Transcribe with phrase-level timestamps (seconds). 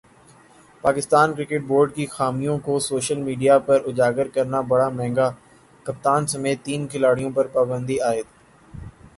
[0.83, 5.29] Pakistan cricket board کی خامیوں کو سوشل میڈیا پر اجاگر کرنا پڑا مہنگا،
[5.85, 8.25] کپتان سمیت تین کھلاڑیوں پر پابندی عائد